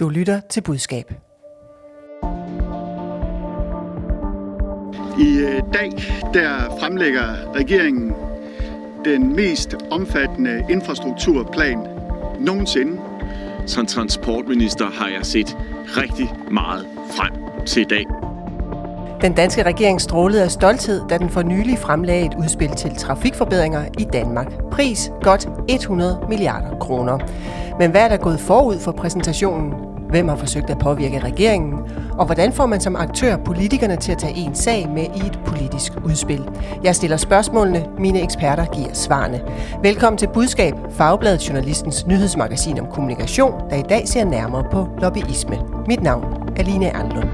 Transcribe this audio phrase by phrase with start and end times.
[0.00, 1.12] Du lytter til budskab.
[5.18, 5.90] I øh, dag
[6.34, 8.12] der fremlægger regeringen
[9.04, 11.78] den mest omfattende infrastrukturplan
[12.40, 13.00] nogensinde.
[13.66, 15.56] Som transportminister har jeg set
[15.86, 18.04] rigtig meget frem til i dag.
[19.22, 23.84] Den danske regering strålede af stolthed, da den for nylig fremlagde et udspil til trafikforbedringer
[23.98, 24.70] i Danmark.
[24.70, 27.18] Pris godt 100 milliarder kroner.
[27.78, 29.87] Men hvad er der gået forud for præsentationen?
[30.08, 31.72] Hvem har forsøgt at påvirke regeringen?
[32.18, 35.38] Og hvordan får man som aktør politikerne til at tage en sag med i et
[35.46, 36.50] politisk udspil?
[36.82, 39.40] Jeg stiller spørgsmålene, mine eksperter giver svarene.
[39.82, 45.58] Velkommen til Budskab, Fagbladet Journalistens nyhedsmagasin om kommunikation, der i dag ser nærmere på lobbyisme.
[45.86, 46.24] Mit navn
[46.56, 47.28] er Line Ernlund.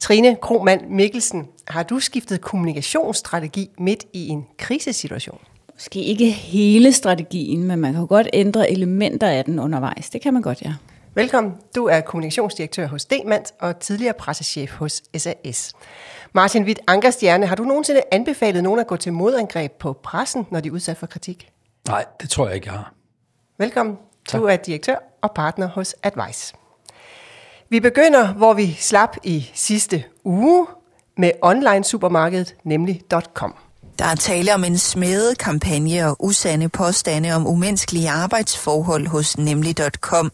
[0.00, 5.38] Trine Kromand Mikkelsen, har du skiftet kommunikationsstrategi midt i en krisesituation?
[5.80, 10.10] Måske ikke hele strategien, men man kan godt ændre elementer af den undervejs.
[10.10, 10.74] Det kan man godt, ja.
[11.14, 11.52] Velkommen.
[11.74, 15.72] Du er kommunikationsdirektør hos Demant og tidligere pressechef hos SAS.
[16.32, 20.60] Martin Witt Ankerstjerne, har du nogensinde anbefalet nogen at gå til modangreb på pressen, når
[20.60, 21.48] de er udsat for kritik?
[21.88, 22.94] Nej, det tror jeg ikke, jeg har.
[23.58, 23.98] Velkommen.
[24.28, 24.40] Tak.
[24.40, 26.54] Du er direktør og partner hos Advice.
[27.68, 30.66] Vi begynder, hvor vi slap i sidste uge
[31.16, 33.02] med online-supermarkedet, nemlig
[33.34, 33.54] .com.
[34.00, 40.32] Der er tale om en smedet kampagne og usande påstande om umenneskelige arbejdsforhold hos nemlig.com.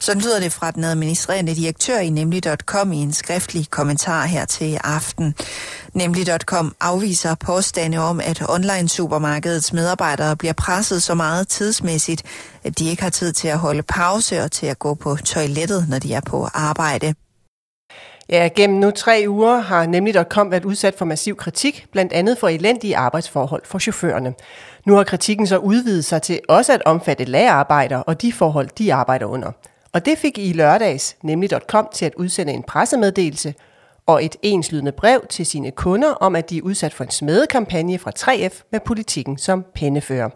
[0.00, 4.78] Sådan lyder det fra den administrerende direktør i nemlig.com i en skriftlig kommentar her til
[4.84, 5.34] aften.
[5.94, 12.22] Nemlig.com afviser påstande om, at online-supermarkedets medarbejdere bliver presset så meget tidsmæssigt,
[12.64, 15.88] at de ikke har tid til at holde pause og til at gå på toilettet,
[15.88, 17.14] når de er på arbejde.
[18.28, 22.48] Ja, gennem nu tre uger har nemlig.com været udsat for massiv kritik, blandt andet for
[22.48, 24.34] elendige arbejdsforhold for chaufførerne.
[24.86, 28.94] Nu har kritikken så udvidet sig til også at omfatte lagerarbejdere og de forhold, de
[28.94, 29.52] arbejder under.
[29.92, 33.54] Og det fik i lørdags nemlig.com til at udsende en pressemeddelelse
[34.06, 37.98] og et enslydende brev til sine kunder om, at de er udsat for en smedekampagne
[37.98, 40.28] fra 3F med politikken som pennefører.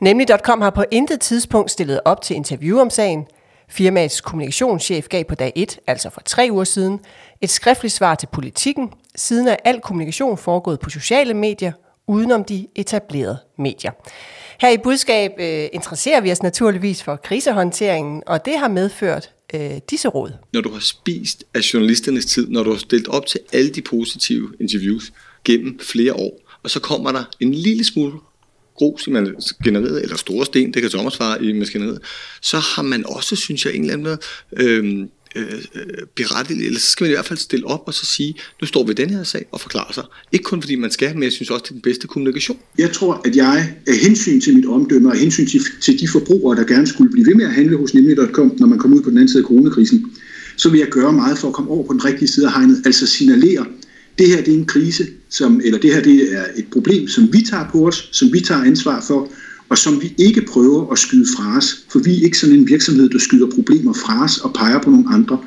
[0.00, 3.26] Nemlig.com har på intet tidspunkt stillet op til interview om sagen–
[3.68, 7.00] Firmaets kommunikationschef gav på dag 1, altså for tre uger siden,
[7.40, 11.72] et skriftligt svar til politikken, siden er al kommunikation foregået på sociale medier,
[12.06, 13.92] udenom de etablerede medier.
[14.60, 19.70] Her i budskab øh, interesserer vi os naturligvis for krisehåndteringen, og det har medført øh,
[19.90, 20.32] disse råd.
[20.52, 23.82] Når du har spist af journalisternes tid, når du har stillet op til alle de
[23.82, 25.12] positive interviews
[25.44, 28.12] gennem flere år, og så kommer der en lille smule
[28.78, 31.98] grus i maskineriet, eller store sten, det kan Thomas svare i maskineriet,
[32.40, 34.18] så har man også, synes jeg, en eller anden måde,
[34.56, 35.62] øh, øh,
[36.16, 38.84] berettiget, eller så skal man i hvert fald stille op og så sige, nu står
[38.84, 40.04] vi i den her sag og forklare sig.
[40.32, 42.58] Ikke kun fordi man skal, men jeg synes også, det er den bedste kommunikation.
[42.78, 46.08] Jeg tror, at jeg af hensyn til mit omdømme og af hensyn til, til de
[46.08, 49.02] forbrugere, der gerne skulle blive ved med at handle hos nemlig.com, når man kommer ud
[49.02, 50.06] på den anden side af coronakrisen,
[50.56, 52.82] så vil jeg gøre meget for at komme over på den rigtige side af hegnet,
[52.84, 53.66] altså signalere,
[54.18, 57.32] det her det er en krise, som, eller det her det er et problem, som
[57.32, 59.28] vi tager på os, som vi tager ansvar for,
[59.68, 62.68] og som vi ikke prøver at skyde fra os, for vi er ikke sådan en
[62.68, 65.38] virksomhed, der skyder problemer fra os og peger på nogle andre.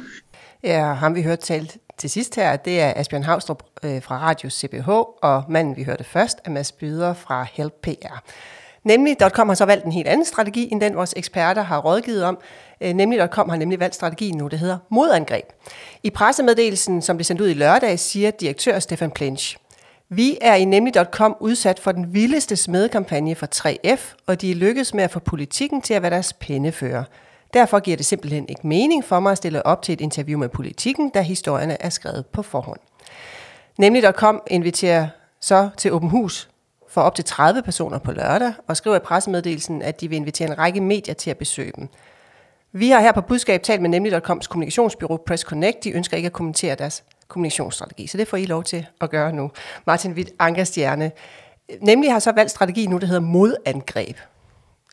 [0.63, 4.49] Ja, ham vi hørte talt til sidst her, det er Asbjørn Havstrup øh, fra Radio
[4.49, 8.23] CBH, og manden vi hørte først er Mads Byder fra Help PR.
[8.83, 12.37] Nemlig.com har så valgt en helt anden strategi, end den vores eksperter har rådgivet om.
[12.81, 15.45] Øh, nemlig, .com har nemlig valgt strategien nu, det hedder modangreb.
[16.03, 19.57] I pressemeddelelsen, som blev sendt ud i lørdag, siger direktør Stefan Plensch,
[20.13, 24.93] vi er i nemlig.com udsat for den vildeste smedekampagne for 3F, og de er lykkedes
[24.93, 27.03] med at få politikken til at være deres pennefører.
[27.53, 30.49] Derfor giver det simpelthen ikke mening for mig at stille op til et interview med
[30.49, 32.79] politikken, da historierne er skrevet på forhånd.
[33.77, 35.07] Nemlig.com inviterer
[35.41, 36.50] så til åben hus
[36.91, 40.47] for op til 30 personer på lørdag, og skriver i pressemeddelelsen, at de vil invitere
[40.47, 41.89] en række medier til at besøge dem.
[42.71, 45.83] Vi har her på budskab talt med nemlig.coms kommunikationsbyrå Press Connect.
[45.83, 49.33] De ønsker ikke at kommentere deres kommunikationsstrategi, så det får I lov til at gøre
[49.33, 49.51] nu.
[49.87, 51.11] Martin Witt Ankerstjerne.
[51.81, 54.17] Nemlig har så valgt strategi nu, der hedder modangreb.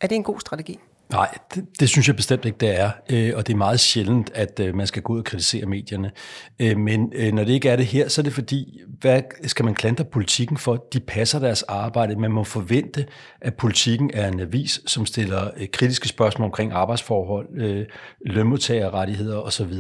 [0.03, 0.81] Er det en god strategi?
[1.11, 2.91] Nej, det, det synes jeg bestemt ikke, det er.
[3.11, 6.11] Øh, og det er meget sjældent, at øh, man skal gå ud og kritisere medierne.
[6.59, 9.65] Øh, men øh, når det ikke er det her, så er det fordi, hvad skal
[9.65, 10.87] man klandre politikken for?
[10.93, 12.17] De passer deres arbejde.
[12.17, 13.07] Man må forvente,
[13.41, 17.87] at politikken er en avis, som stiller øh, kritiske spørgsmål omkring arbejdsforhold, øh,
[18.27, 19.73] lønmodtagerrettigheder osv.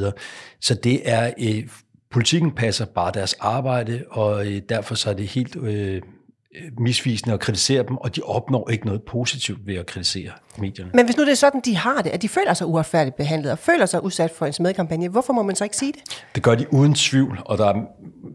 [0.60, 1.32] Så det er...
[2.10, 5.56] Politikken passer bare deres arbejde, og derfor så er det helt
[6.78, 10.90] misvisende at kritisere dem, og de opnår ikke noget positivt ved at kritisere medierne.
[10.94, 13.52] Men hvis nu det er sådan, de har det, at de føler sig uretfærdigt behandlet
[13.52, 16.24] og føler sig udsat for en smedkampagne, hvorfor må man så ikke sige det?
[16.34, 17.74] Det gør de uden tvivl, og der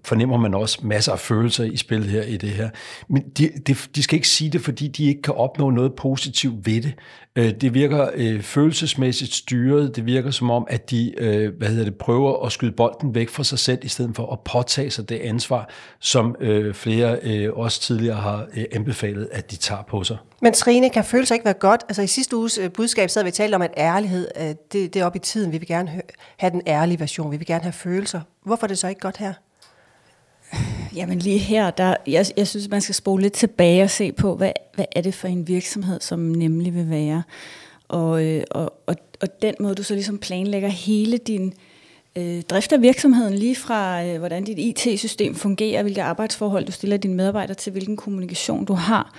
[0.05, 2.69] fornemmer man også masser af følelser i spil her i det her.
[3.07, 6.65] Men de, de, de skal ikke sige det, fordi de ikke kan opnå noget positivt
[6.65, 6.93] ved det.
[7.35, 9.95] Øh, det virker øh, følelsesmæssigt styret.
[9.95, 13.29] Det virker som om, at de øh, hvad hedder det, prøver at skyde bolden væk
[13.29, 15.69] fra sig selv, i stedet for at påtage sig det ansvar,
[15.99, 20.17] som øh, flere øh, også tidligere har øh, anbefalet, at de tager på sig.
[20.41, 21.81] Men Trine, kan følelser ikke være godt?
[21.89, 24.95] Altså i sidste uges øh, budskab sad vi talte om, at ærlighed, øh, det, det
[24.95, 25.51] er op i tiden.
[25.51, 26.01] Vi vil gerne
[26.38, 27.31] have den ærlige version.
[27.31, 28.21] Vi vil gerne have følelser.
[28.44, 29.33] Hvorfor er det så ikke godt her?
[30.95, 34.36] Jamen lige her, der, jeg, jeg synes, man skal spole lidt tilbage og se på,
[34.36, 37.24] hvad, hvad er det for en virksomhed, som nemlig vil være.
[37.88, 41.54] Og, øh, og, og, og den måde, du så ligesom planlægger hele din
[42.15, 46.98] øh, drift af virksomheden, lige fra øh, hvordan dit IT-system fungerer, hvilke arbejdsforhold du stiller
[46.98, 49.13] dine medarbejdere til, hvilken kommunikation du har,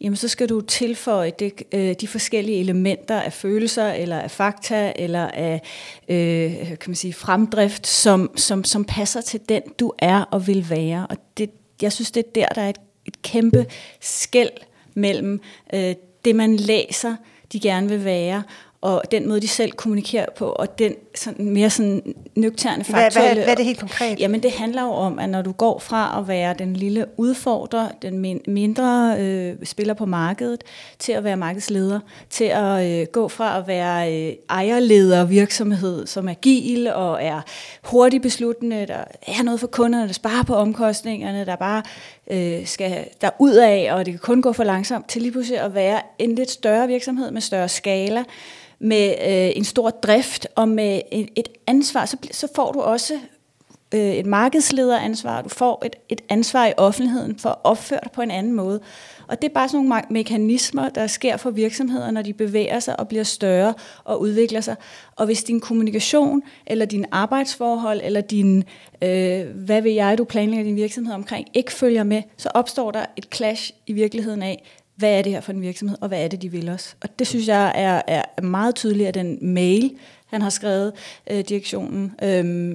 [0.00, 4.92] jamen så skal du tilføje det, øh, de forskellige elementer af følelser, eller af fakta,
[4.96, 5.62] eller af
[6.08, 10.70] øh, kan man sige, fremdrift, som, som, som passer til den, du er og vil
[10.70, 11.06] være.
[11.10, 11.50] Og det,
[11.82, 13.66] jeg synes, det er der, der er et, et kæmpe
[14.00, 14.50] skæld
[14.94, 15.40] mellem
[15.74, 17.16] øh, det, man læser,
[17.52, 18.42] de gerne vil være,
[18.80, 23.20] og den måde, de selv kommunikerer på, og den sådan, mere sådan nøgterne faktuelle...
[23.20, 24.20] Hvad, hvad, hvad er det helt konkret?
[24.20, 27.88] Jamen, det handler jo om, at når du går fra at være den lille udfordrer,
[28.02, 30.64] den mindre øh, spiller på markedet,
[30.98, 36.28] til at være markedsleder, til at øh, gå fra at være øh, ejerleder virksomhed, som
[36.28, 37.40] er agil og er
[37.84, 41.82] hurtigt besluttende, der er noget for kunderne, der sparer på omkostningerne, der bare
[42.30, 45.60] øh, skal der ud af, og det kan kun gå for langsomt, til lige pludselig
[45.60, 48.24] at være en lidt større virksomhed med større skala,
[48.78, 53.18] med øh, en stor drift og med et, et ansvar, så, så får du også
[53.94, 58.22] øh, et markedslederansvar, du får et, et ansvar i offentligheden for at opføre dig på
[58.22, 58.80] en anden måde.
[59.28, 63.00] Og det er bare sådan nogle mekanismer, der sker for virksomheder, når de bevæger sig
[63.00, 63.74] og bliver større
[64.04, 64.76] og udvikler sig.
[65.16, 68.64] Og hvis din kommunikation, eller din arbejdsforhold, eller din,
[69.02, 73.06] øh, hvad vil jeg, du planlægger din virksomhed omkring, ikke følger med, så opstår der
[73.16, 74.64] et clash i virkeligheden af,
[74.96, 76.96] hvad er det her for en virksomhed, og hvad er det, de vil os.
[77.00, 79.96] Og det synes jeg er, er meget tydeligt af den mail,
[80.26, 80.92] han har skrevet,
[81.30, 82.74] øh, direktionen, øh,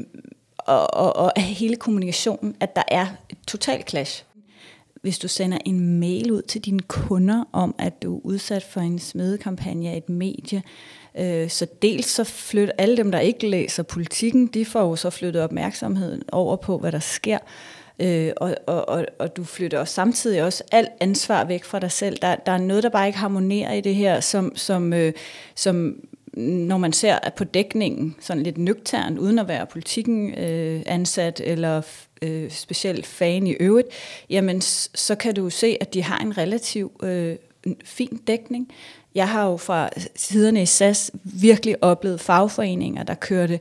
[0.65, 4.23] og, og, og hele kommunikationen, at der er et totalt clash.
[5.01, 8.79] Hvis du sender en mail ud til dine kunder om, at du er udsat for
[8.79, 10.63] en smedekampagne af et medie,
[11.17, 15.09] øh, så dels så flytter alle dem, der ikke læser politikken, de får jo så
[15.09, 17.37] flyttet opmærksomheden over på, hvad der sker.
[17.99, 21.91] Øh, og, og, og, og du flytter også samtidig også alt ansvar væk fra dig
[21.91, 22.17] selv.
[22.21, 25.13] Der, der er noget, der bare ikke harmonerer i det her, som, som, øh,
[25.55, 25.95] som
[26.37, 31.81] når man ser på dækningen, sådan lidt nøgtern, uden at være politikken øh, ansat eller
[32.21, 33.87] øh, specielt fan i øvrigt,
[34.29, 37.35] jamen så kan du se, at de har en relativ øh,
[37.85, 38.71] fin dækning.
[39.15, 43.59] Jeg har jo fra siderne i SAS virkelig oplevet fagforeninger, der kørte øh,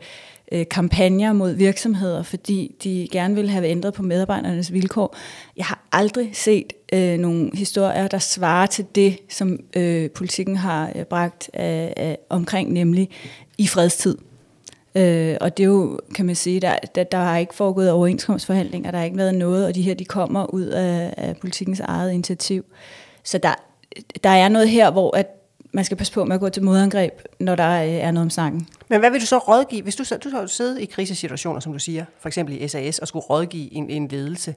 [0.53, 5.17] Øh, kampagner mod virksomheder, fordi de gerne vil have ændret på medarbejdernes vilkår.
[5.57, 10.93] Jeg har aldrig set øh, nogle historier, der svarer til det, som øh, politikken har
[10.95, 13.09] øh, bragt af, af, omkring, nemlig
[13.59, 14.19] i fredstid.
[14.95, 18.91] Øh, og det er jo, kan man sige, der, der, der har ikke foregået overenskomstforhandlinger,
[18.91, 22.13] der har ikke været noget, og de her, de kommer ud af, af politikens eget
[22.13, 22.65] initiativ.
[23.25, 23.55] Så der,
[24.25, 25.27] der er noget her, hvor at
[25.73, 28.31] man skal passe på med at gå til modangreb, når der øh, er noget om
[28.31, 28.69] snakken.
[28.93, 31.79] Men hvad vil du så rådgive, hvis du, du har siddet i krisesituationer, som du
[31.79, 34.55] siger, for eksempel i SAS, og skulle rådgive en, en ledelse,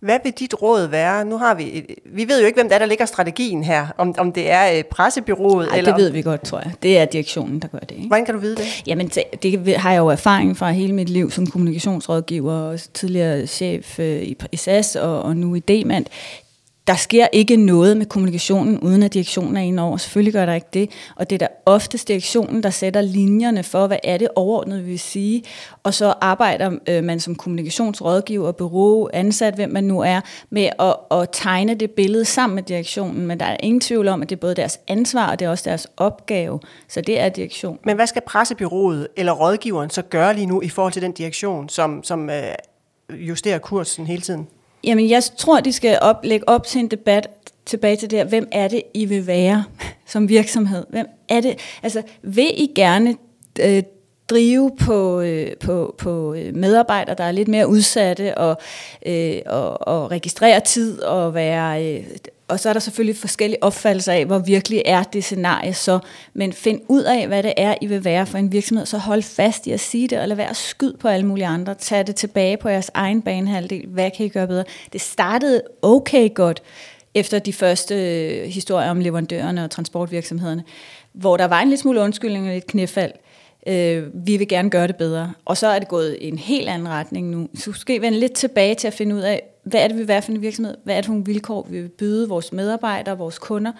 [0.00, 1.24] hvad vil dit råd være?
[1.24, 3.86] Nu har vi, vi ved jo ikke, hvem der er, der ligger strategien her.
[3.98, 5.68] Om, om det er øh, pressebyrået?
[5.68, 6.72] Ej, eller det ved vi godt, tror jeg.
[6.82, 7.90] Det er direktionen, der gør det.
[7.90, 8.06] Ikke?
[8.06, 8.82] Hvordan kan du vide det?
[8.86, 9.08] Jamen,
[9.42, 14.22] det, har jeg jo erfaring fra hele mit liv som kommunikationsrådgiver og tidligere chef øh,
[14.22, 16.06] i, i SAS og, og nu i Demand
[16.90, 19.96] der sker ikke noget med kommunikationen, uden at direktionen er inde over.
[19.96, 20.90] Selvfølgelig gør der ikke det.
[21.16, 24.90] Og det er da oftest direktionen, der sætter linjerne for, hvad er det overordnet vi
[24.90, 25.42] vil sige.
[25.82, 30.20] Og så arbejder øh, man som kommunikationsrådgiver, bureau, ansat, hvem man nu er,
[30.50, 33.26] med at, at tegne det billede sammen med direktionen.
[33.26, 35.50] Men der er ingen tvivl om, at det er både deres ansvar, og det er
[35.50, 36.60] også deres opgave.
[36.88, 37.78] Så det er direktion.
[37.84, 41.68] Men hvad skal pressebyrået eller rådgiveren så gøre lige nu i forhold til den direktion,
[41.68, 42.54] som, som øh,
[43.10, 44.46] justerer kursen hele tiden?
[44.84, 47.28] Jamen, jeg tror, de skal op, lægge op til en debat
[47.66, 48.26] tilbage til det her.
[48.26, 49.64] Hvem er det, I vil være
[50.06, 50.86] som virksomhed?
[50.90, 51.58] Hvem er det?
[51.82, 53.16] Altså, vil I gerne
[53.60, 53.82] øh,
[54.30, 58.56] drive på, øh, på, på øh, medarbejdere, der er lidt mere udsatte, og,
[59.06, 61.94] øh, og, og registrere tid, og være...
[61.94, 62.04] Øh,
[62.50, 65.98] og så er der selvfølgelig forskellige opfattelser af, hvor virkelig er det scenarie så.
[66.34, 69.22] Men find ud af, hvad det er, I vil være for en virksomhed, så hold
[69.22, 71.74] fast i at sige det, og lad være skyd på alle mulige andre.
[71.74, 73.86] Tag det tilbage på jeres egen banehalvdel.
[73.86, 74.64] Hvad kan I gøre bedre?
[74.92, 76.62] Det startede okay godt
[77.14, 80.64] efter de første øh, historier om leverandørerne og transportvirksomhederne,
[81.12, 83.12] hvor der var en lille smule undskyldning og lidt knæfald.
[83.66, 85.32] Øh, vi vil gerne gøre det bedre.
[85.44, 87.48] Og så er det gået i en helt anden retning nu.
[87.54, 90.08] Så skal vende lidt tilbage til at finde ud af, hvad er det, vi vil
[90.08, 90.76] være for en virksomhed?
[90.84, 93.72] Hvad er det for nogle vilkår, vi vil byde vores medarbejdere, vores kunder?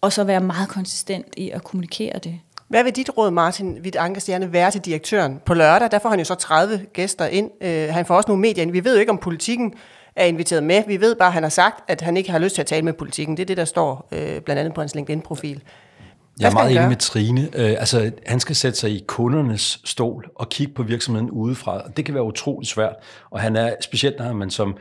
[0.00, 2.40] Og så være meget konsistent i at kommunikere det.
[2.68, 5.40] Hvad vil dit råd, Martin Witt Ankerstjerne, være til direktøren?
[5.44, 7.50] På lørdag, der får han jo så 30 gæster ind.
[7.60, 8.72] Øh, han får også nogle medier ind.
[8.72, 9.74] Vi ved jo ikke, om politikken
[10.16, 10.82] er inviteret med.
[10.86, 12.84] Vi ved bare, at han har sagt, at han ikke har lyst til at tale
[12.84, 13.36] med politikken.
[13.36, 15.62] Det er det, der står øh, blandt andet på hans LinkedIn-profil.
[16.40, 17.40] Jeg er meget enig med Trine.
[17.40, 21.82] Øh, altså, han skal sætte sig i kundernes stol og kigge på virksomheden udefra.
[21.96, 22.94] Det kan være utroligt svært,
[23.30, 24.76] og han er specielt, når man som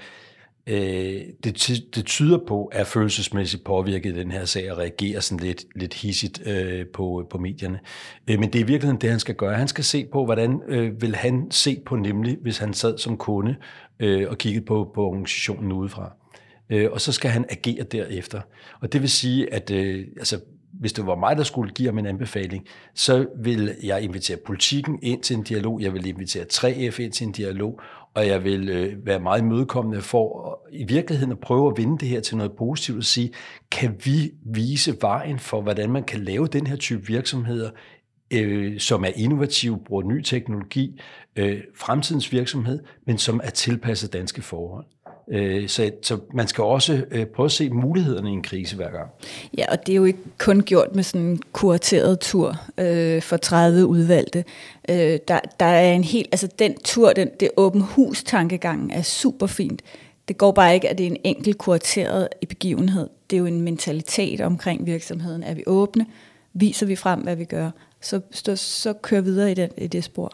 [0.68, 5.46] øh, det, det tyder på, at er følelsesmæssigt påvirket den her sag og reagerer sådan
[5.46, 7.80] lidt, lidt hissigt øh, på, på medierne.
[8.30, 9.56] Øh, men det er i virkeligheden det, han skal gøre.
[9.56, 13.18] Han skal se på, hvordan øh, vil han se på nemlig, hvis han sad som
[13.18, 13.56] kunde
[14.00, 16.12] øh, og kiggede på, på organisationen udefra.
[16.70, 18.42] Øh, og så skal han agere derefter.
[18.82, 20.40] Og det vil sige, at øh, altså,
[20.80, 22.66] hvis det var mig, der skulle give ham en anbefaling,
[22.96, 27.28] så vil jeg invitere politikken ind til en dialog, jeg vil invitere 3F ind til
[27.28, 27.82] en dialog,
[28.14, 32.08] og jeg vil øh, være meget imødekommende for i virkeligheden at prøve at vinde det
[32.08, 33.32] her til noget positivt og sige,
[33.72, 37.70] kan vi vise vejen for, hvordan man kan lave den her type virksomheder,
[38.34, 41.02] øh, som er innovative, bruger ny teknologi,
[41.36, 44.86] øh, fremtidens virksomhed, men som er tilpasset danske forhold.
[45.32, 48.92] Øh, så, så man skal også øh, prøve at se mulighederne i en krise hver
[48.92, 49.10] gang.
[49.58, 53.38] Ja, og det er jo ikke kun gjort med sådan en kurateret tur øh, for
[53.38, 54.44] 30 udvalgte.
[54.90, 59.02] Øh, der, der er en helt, altså den tur, den, det åben hus tankegangen er
[59.02, 59.82] super fint.
[60.28, 63.10] Det går bare ikke, at det er en enkelt kurateret begivenhed.
[63.30, 65.44] Det er jo en mentalitet omkring virksomheden.
[65.44, 66.06] Er vi åbne?
[66.54, 67.72] Viser vi frem, hvad vi gør?
[68.02, 70.34] Så, så, så kører videre i, den, i det spor.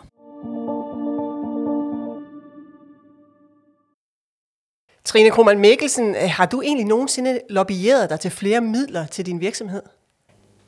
[5.05, 9.39] Trine Krohmann Mikkelsen, øh, har du egentlig nogensinde lobbyeret dig til flere midler til din
[9.39, 9.81] virksomhed?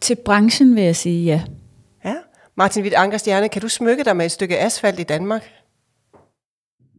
[0.02, 1.44] Til branchen vil jeg sige ja.
[2.06, 2.16] Ja.
[2.56, 5.52] Martin Witt Ankerstjerne, kan du smykke dig med et stykke asfalt i Danmark?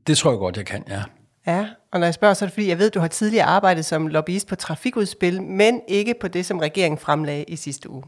[0.07, 1.03] Det tror jeg godt, jeg kan, ja.
[1.47, 3.47] Ja, og når jeg spørger, så er det fordi, jeg ved, at du har tidligere
[3.47, 8.03] arbejdet som lobbyist på trafikudspil, men ikke på det, som regeringen fremlagde i sidste uge.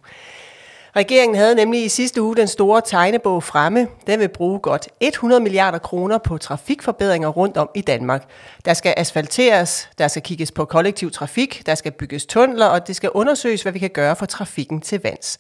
[0.99, 3.87] Regeringen havde nemlig i sidste uge den store tegnebog fremme.
[4.07, 8.31] Den vil bruge godt 100 milliarder kroner på trafikforbedringer rundt om i Danmark.
[8.65, 12.97] Der skal asfalteres, der skal kigges på kollektiv trafik, der skal bygges tunneler, og det
[12.97, 15.39] skal undersøges, hvad vi kan gøre for trafikken til vands.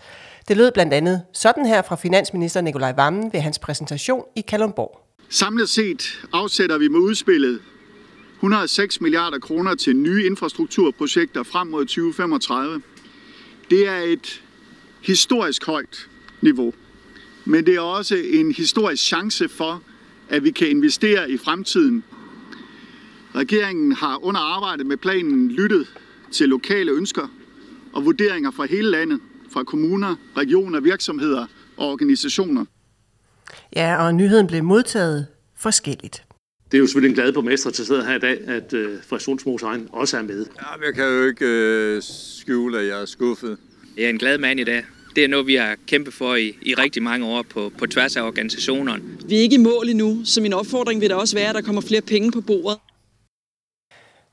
[0.48, 5.00] Det lød blandt andet sådan her fra finansminister Nikolaj Vammen ved hans præsentation i Kalundborg.
[5.28, 7.60] Samlet set afsætter vi med udspillet
[8.34, 12.82] 106 milliarder kroner til nye infrastrukturprojekter frem mod 2035.
[13.70, 14.42] Det er et
[15.02, 16.08] historisk højt
[16.40, 16.74] niveau.
[17.44, 19.82] Men det er også en historisk chance for,
[20.28, 22.04] at vi kan investere i fremtiden.
[23.34, 25.86] Regeringen har under arbejdet med planen lyttet
[26.32, 27.28] til lokale ønsker
[27.92, 32.64] og vurderinger fra hele landet, fra kommuner, regioner, virksomheder og organisationer.
[33.76, 35.26] Ja, og nyheden blev modtaget
[35.56, 36.22] forskelligt.
[36.70, 38.98] Det er jo selvfølgelig en glad borgmester til sidder her i dag, at øh,
[39.62, 40.46] egen også er med.
[40.60, 43.58] Ja, jeg kan jo ikke øh, skjule, at jeg er skuffet.
[43.98, 44.82] Jeg er en glad mand i dag.
[45.16, 48.16] Det er noget, vi har kæmpet for i, i rigtig mange år på, på tværs
[48.16, 49.02] af organisationerne.
[49.28, 51.60] Vi er ikke i mål endnu, så min opfordring vil da også være, at der
[51.60, 52.78] kommer flere penge på bordet.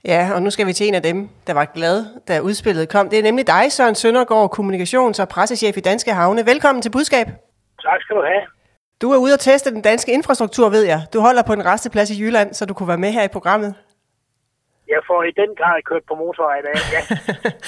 [0.05, 3.09] Ja, og nu skal vi til en af dem, der var glad, da udspillet kom.
[3.09, 6.45] Det er nemlig dig, Søren Søndergaard, kommunikations- og pressechef i Danske Havne.
[6.45, 7.27] Velkommen til Budskab.
[7.81, 8.41] Tak skal du have.
[9.01, 11.01] Du er ude at teste den danske infrastruktur, ved jeg.
[11.13, 13.73] Du holder på en resteplads i Jylland, så du kunne være med her i programmet.
[14.87, 17.01] Jeg får i den grad kørt på motorvej i dag, ja.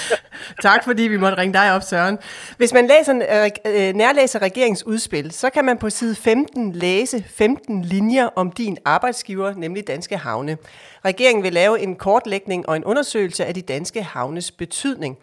[0.69, 2.17] tak fordi vi måtte ringe dig op, Søren.
[2.57, 7.81] Hvis man læser, øh, øh, nærlæser regeringsudspil, så kan man på side 15 læse 15
[7.81, 10.57] linjer om din arbejdsgiver, nemlig Danske Havne.
[11.05, 15.17] Regeringen vil lave en kortlægning og en undersøgelse af de danske havnes betydning.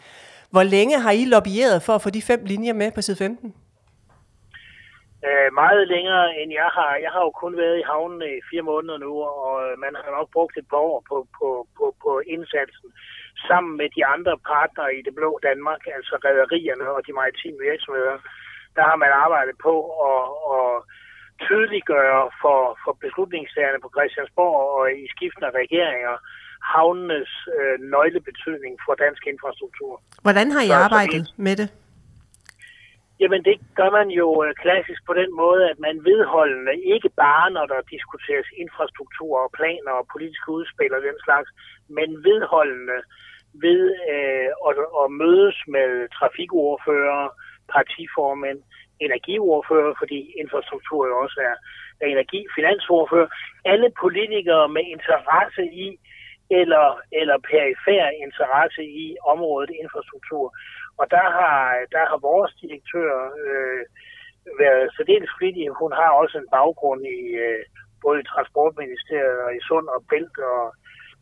[0.50, 3.54] Hvor længe har I lobbyeret for at få de fem linjer med på side 15?
[5.26, 6.92] Øh, meget længere end jeg har.
[7.04, 10.10] Jeg har jo kun været i havnen i fire måneder nu, og øh, man har
[10.18, 12.88] nok brugt et par år på, på, på, på indsatsen
[13.48, 18.16] sammen med de andre partnere i det blå Danmark, altså rædderierne og de maritime virksomheder.
[18.76, 19.74] Der har man arbejdet på
[20.10, 20.22] at,
[20.54, 20.68] at
[21.44, 26.16] tydeliggøre for, for beslutningstagerne på Christiansborg og i skiftende regeringer
[26.74, 29.92] havnenes øh, nøglebetydning for dansk infrastruktur.
[30.26, 31.68] Hvordan har I arbejdet med det?
[33.20, 37.50] Jamen det gør man jo øh, klassisk på den måde, at man vedholdende, ikke bare
[37.50, 41.50] når der diskuteres infrastruktur og planer og politiske udspil og den slags,
[41.96, 42.98] men vedholdende
[43.64, 47.28] ved øh, at, at mødes med trafikordfører,
[47.76, 48.60] partiformænd,
[49.06, 51.56] energiordfører, fordi infrastruktur jo også er,
[52.02, 53.28] er energi, finansordfører,
[53.64, 55.88] alle politikere med interesse i
[56.60, 56.86] eller,
[57.20, 60.44] eller perifær interesse i området infrastruktur.
[61.00, 61.58] Og der har,
[61.94, 63.10] der har vores direktør
[63.44, 63.82] øh,
[64.62, 65.64] været særdeles flittig.
[65.82, 67.62] Hun har også en baggrund i øh,
[68.04, 70.64] både i Transportministeriet og i Sund og Bælt og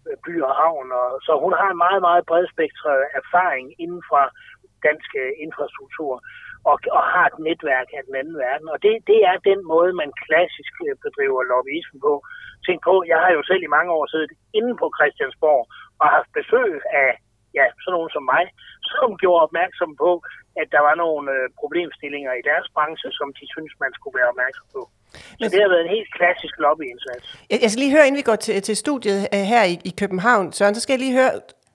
[0.06, 0.88] øh, by og havn.
[1.00, 4.22] Og, så hun har en meget, meget bredspektret erfaring inden for
[4.86, 6.14] dansk øh, infrastruktur
[6.70, 8.68] og, og har et netværk af den anden verden.
[8.74, 12.14] Og det, det er den måde, man klassisk øh, bedriver lobbyisme på.
[12.66, 15.62] Tænk på, jeg har jo selv i mange år siddet inde på Christiansborg
[16.02, 16.72] og haft besøg
[17.04, 17.10] af
[17.58, 18.44] ja, sådan nogen som mig,
[18.98, 20.10] som gjorde opmærksom på,
[20.60, 24.32] at der var nogle øh, problemstillinger i deres branche, som de synes, man skulle være
[24.34, 24.82] opmærksom på.
[25.40, 27.24] Så det har været en helt klassisk lobbyindsats.
[27.50, 29.92] Jeg, jeg skal lige høre, inden vi går til, til studiet uh, her i, i
[30.00, 31.32] København, Søren, så skal jeg lige høre,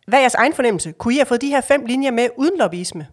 [0.10, 0.90] hvad er jeres egen fornemmelse?
[1.00, 3.04] Kunne I have fået de her fem linjer med uden lobbyisme?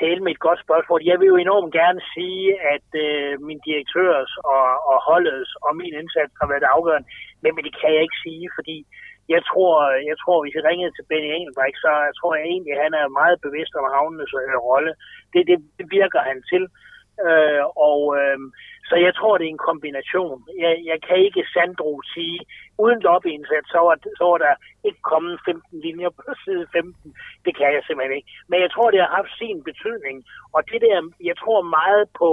[0.00, 1.00] Det er med et godt spørgsmål.
[1.10, 5.94] Jeg vil jo enormt gerne sige, at øh, min direktørs og, og holdets og min
[6.00, 7.08] indsats har været afgørende,
[7.42, 8.76] men, men det kan jeg ikke sige, fordi
[9.34, 9.74] jeg tror,
[10.10, 12.94] jeg tror, hvis jeg ringede til Benny Engelbrecht, så jeg tror jeg egentlig, at han
[13.00, 14.92] er meget bevidst om havnenes øh, rolle.
[15.32, 16.64] Det, det, det virker han til.
[17.26, 18.38] Øh, og øh,
[18.88, 20.38] så jeg tror, det er en kombination.
[20.64, 22.38] Jeg, jeg kan ikke Sandro sige,
[22.82, 24.54] uden lobbyindsats, så var, så var der
[24.88, 27.14] ikke kommet 15 linjer på side 15.
[27.44, 28.30] Det kan jeg simpelthen ikke.
[28.50, 30.16] Men jeg tror, det har haft sin betydning.
[30.54, 30.96] Og det der,
[31.28, 32.30] jeg tror meget på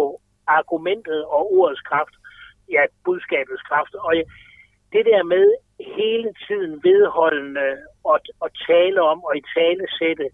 [0.48, 2.16] argumentet og ordets kraft.
[2.76, 3.94] Ja, budskabets kraft.
[4.08, 4.26] Og jeg,
[4.96, 5.46] det der med
[6.00, 7.68] hele tiden vedholdende
[8.14, 10.26] at, at tale om og i tale sætte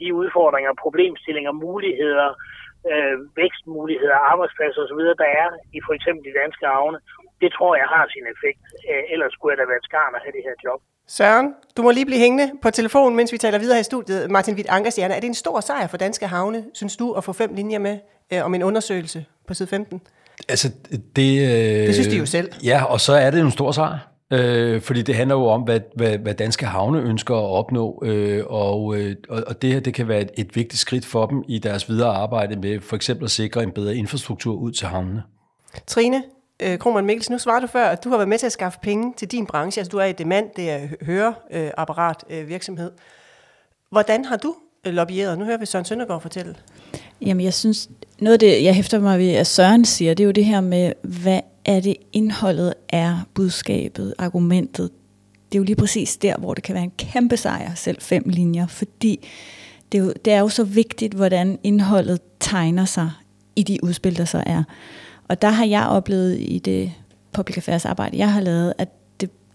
[0.00, 2.30] de udfordringer, problemstillinger, muligheder,
[2.90, 6.98] øh, vækstmuligheder, arbejdspladser osv., der er i for eksempel de danske havne,
[7.42, 8.62] det tror jeg har sin effekt.
[8.90, 10.80] Øh, ellers skulle jeg da være et skarn at have det her job.
[11.08, 14.30] Søren, du må lige blive hængende på telefonen, mens vi taler videre her i studiet.
[14.30, 17.32] Martin Witt Ankerstjerne, er det en stor sejr for danske havne, synes du, at få
[17.32, 17.98] fem linjer med
[18.32, 20.02] øh, om en undersøgelse på side 15?
[20.48, 20.70] Altså,
[21.16, 21.40] det...
[21.42, 22.50] Øh, det synes de jo selv.
[22.64, 23.98] Ja, og så er det en stor sejr.
[24.30, 28.44] Øh, fordi det handler jo om, hvad, hvad, hvad danske havne ønsker at opnå, øh,
[28.46, 31.58] og, øh, og det her det kan være et, et vigtigt skridt for dem i
[31.58, 35.22] deres videre arbejde med for eksempel at sikre en bedre infrastruktur ud til havnene.
[35.86, 36.22] Trine
[36.62, 38.78] øh, Krohmann Mikkelsen, nu svarede du før, at du har været med til at skaffe
[38.82, 39.80] penge til din branche.
[39.80, 42.90] Altså du er i demand, det er høreapparat øh, virksomhed.
[43.90, 44.54] Hvordan har du
[44.86, 45.38] øh, lobbyeret?
[45.38, 46.54] Nu hører vi Søren Søndergaard fortælle.
[47.20, 50.26] Jamen jeg synes, noget af det, jeg hæfter mig ved, at Søren siger, det er
[50.26, 54.90] jo det her med, hvad er det indholdet er, budskabet, argumentet.
[55.52, 58.22] Det er jo lige præcis der, hvor det kan være en kæmpe sejr, selv fem
[58.26, 59.28] linjer, fordi
[59.92, 63.10] det er, jo, det er jo så vigtigt, hvordan indholdet tegner sig
[63.56, 64.62] i de udspil, der så er.
[65.28, 66.92] Og der har jeg oplevet i det
[67.32, 68.88] public affairs arbejde, jeg har lavet, at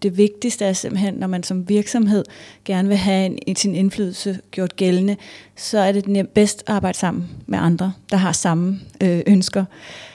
[0.02, 2.24] det, vigtigste er simpelthen, når man som virksomhed
[2.66, 5.18] gerne vil have en, sin indflydelse gjort gældende,
[5.56, 9.66] så er det bedst at arbejde sammen med andre, der har samme øh, ønsker.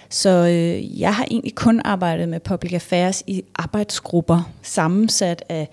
[0.09, 5.69] Så øh, jeg har egentlig kun arbejdet med public affairs i arbejdsgrupper, sammensat af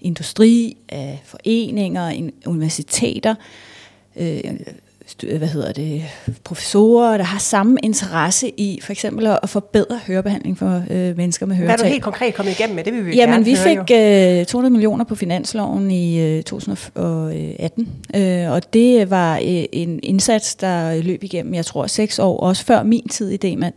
[0.00, 3.34] industri, af foreninger, universiteter,
[4.16, 4.40] øh,
[5.22, 6.02] hvad hedder det,
[6.44, 11.56] professorer, der har samme interesse i for eksempel at forbedre hørebehandling for øh, mennesker med
[11.56, 11.76] høretab.
[11.76, 12.84] Hvad er du helt konkret kommet igennem med?
[12.84, 17.88] Det vil vi Jamen, gerne vi fik øh, 200 millioner på finansloven i øh, 2018,
[18.16, 22.64] øh, og det var øh, en indsats, der løb igennem, jeg tror, seks år, også
[22.64, 23.74] før min tid i Demand.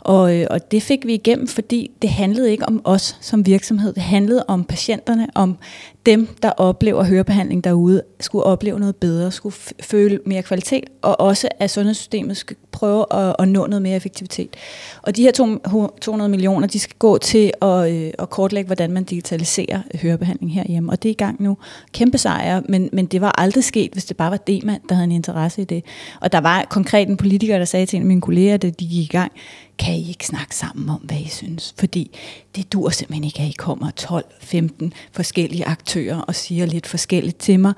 [0.00, 3.92] Og, øh, og det fik vi igennem, fordi det handlede ikke om os som virksomhed,
[3.92, 5.58] det handlede om patienterne, om
[6.06, 10.71] dem, der oplever hørebehandling derude, skulle opleve noget bedre, skulle føle mere kvalitet,
[11.02, 14.56] og også at sundhedssystemet skal prøve at, at nå noget mere effektivitet.
[15.02, 15.32] Og de her
[16.00, 20.54] 200 millioner, de skal gå til at, øh, at kortlægge, hvordan man digitaliserer øh, hørebehandling
[20.54, 20.92] herhjemme.
[20.92, 21.56] Og det er i gang nu.
[21.92, 25.04] Kæmpe sejr, men, men det var aldrig sket, hvis det bare var D-mand, der havde
[25.04, 25.84] en interesse i det.
[26.20, 28.86] Og der var konkret en politiker, der sagde til en af mine kolleger, da de
[28.86, 29.32] gik i gang,
[29.78, 31.74] kan I ikke snakke sammen om, hvad I synes?
[31.78, 32.18] Fordi
[32.56, 37.60] det dur simpelthen ikke, at I kommer 12-15 forskellige aktører og siger lidt forskelligt til
[37.60, 37.72] mig.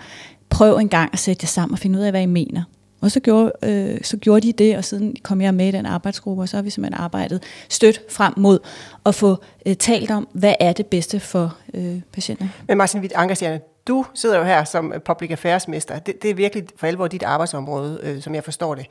[0.51, 2.63] Prøv en gang at sætte jer sammen og finde ud af, hvad I mener.
[3.05, 5.87] Og så gjorde, øh, så gjorde de det, og siden kom jeg med i den
[5.87, 8.59] arbejdsgruppe, og så har vi simpelthen arbejdet stødt frem mod
[9.07, 9.37] at få
[9.67, 12.49] øh, talt om, hvad er det bedste for øh, patienter.
[12.69, 15.99] Men Martin Witt Ankerstjerne, du sidder jo her som public affairs mester.
[15.99, 18.87] Det, det er virkelig for alvor dit arbejdsområde, øh, som jeg forstår det.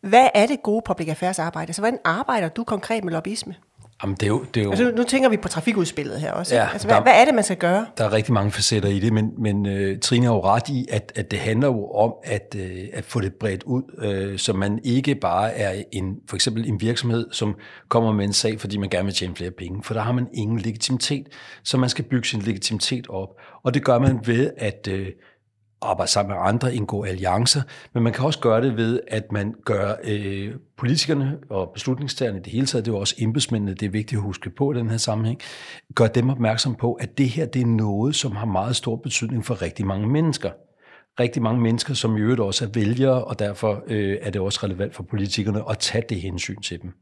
[0.00, 1.72] Hvad er det gode public affairs arbejde?
[1.72, 3.54] Så hvordan arbejder du konkret med lobbyisme?
[4.02, 4.70] Jamen, det er jo, det er jo...
[4.70, 6.54] Altså, nu tænker vi på trafikudspillet her også.
[6.54, 7.86] Ja, altså, hvad, der, hvad er det, man skal gøre?
[7.98, 10.86] Der er rigtig mange facetter i det, men, men uh, Trine har jo ret i,
[10.90, 12.62] at, at det handler jo om at, uh,
[12.92, 13.82] at få det bredt ud,
[14.32, 17.54] uh, så man ikke bare er en, for eksempel en virksomhed, som
[17.88, 20.28] kommer med en sag, fordi man gerne vil tjene flere penge, for der har man
[20.34, 21.26] ingen legitimitet,
[21.64, 23.28] så man skal bygge sin legitimitet op.
[23.62, 24.88] Og det gør man ved at...
[24.90, 25.06] Uh,
[25.82, 27.62] arbejde sammen med andre, indgå alliancer,
[27.94, 32.42] men man kan også gøre det ved, at man gør øh, politikerne og beslutningstagerne i
[32.42, 34.78] det hele taget, det er jo også embedsmændene, det er vigtigt at huske på i
[34.78, 35.40] den her sammenhæng,
[35.94, 39.44] gør dem opmærksom på, at det her det er noget, som har meget stor betydning
[39.44, 40.50] for rigtig mange mennesker
[41.20, 44.60] rigtig mange mennesker, som i øvrigt også er vælgere, og derfor øh, er det også
[44.62, 46.92] relevant for politikerne at tage det hensyn til dem.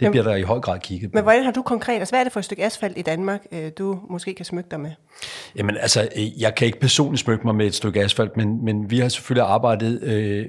[0.00, 1.14] Det bliver der i høj grad kigget på.
[1.14, 3.40] Men hvordan har du konkret, altså hvad er det for et stykke asfalt i Danmark,
[3.52, 4.90] øh, du måske kan smykke dig med?
[5.56, 8.90] Jamen altså, øh, jeg kan ikke personligt smykke mig med et stykke asfalt, men, men
[8.90, 10.46] vi har selvfølgelig arbejdet, øh,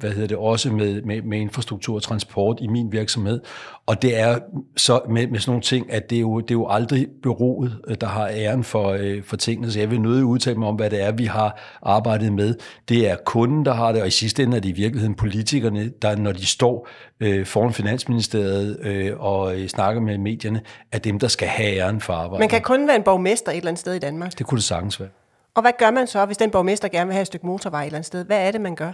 [0.00, 3.40] hvad hedder det, også med, med, med infrastruktur og transport i min virksomhed,
[3.86, 4.38] og det er
[4.76, 7.78] så med, med sådan nogle ting, at det er jo, det er jo aldrig byrådet,
[7.88, 10.74] øh, der har æren for, øh, for tingene, så jeg vil nødig udtale mig om,
[10.74, 12.54] hvad det er, vi har arbejdet med.
[12.88, 15.88] Det er kunden, der har det, og i sidste ende er det i virkeligheden politikerne,
[16.02, 16.88] der når de står
[17.20, 20.60] øh, foran Finansministeriet øh, og øh, snakker med medierne,
[20.92, 22.38] er dem, der skal have æren for arbejdet.
[22.38, 24.38] Man kan kun være en borgmester et eller andet sted i Danmark.
[24.38, 25.08] Det kunne det sagtens være.
[25.54, 27.86] Og hvad gør man så, hvis den borgmester gerne vil have et stykke motorvej et
[27.86, 28.24] eller andet sted?
[28.24, 28.92] Hvad er det, man gør?